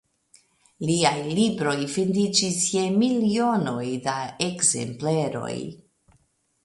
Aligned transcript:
Liaj 0.87 1.17
libroj 1.39 1.75
vendiĝis 1.97 2.57
je 2.77 2.81
milionoj 3.03 3.87
da 4.09 4.17
ekzempleroj. 4.47 5.55